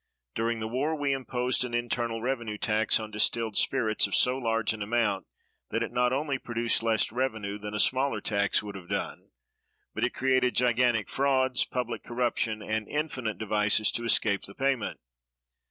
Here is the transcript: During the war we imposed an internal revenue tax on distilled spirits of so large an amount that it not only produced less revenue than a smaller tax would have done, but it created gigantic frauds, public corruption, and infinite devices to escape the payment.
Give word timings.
During 0.33 0.57
the 0.59 0.67
war 0.67 0.95
we 0.95 1.13
imposed 1.13 1.63
an 1.63 1.75
internal 1.75 2.23
revenue 2.23 2.57
tax 2.57 2.99
on 2.99 3.11
distilled 3.11 3.55
spirits 3.55 4.07
of 4.07 4.15
so 4.15 4.35
large 4.35 4.73
an 4.73 4.81
amount 4.81 5.27
that 5.69 5.83
it 5.83 5.91
not 5.91 6.11
only 6.11 6.39
produced 6.39 6.81
less 6.81 7.11
revenue 7.11 7.59
than 7.59 7.75
a 7.75 7.79
smaller 7.79 8.19
tax 8.19 8.63
would 8.63 8.73
have 8.73 8.89
done, 8.89 9.29
but 9.93 10.03
it 10.03 10.15
created 10.15 10.55
gigantic 10.55 11.07
frauds, 11.07 11.65
public 11.65 12.01
corruption, 12.03 12.63
and 12.63 12.87
infinite 12.87 13.37
devices 13.37 13.91
to 13.91 14.03
escape 14.03 14.45
the 14.45 14.55
payment. 14.55 14.99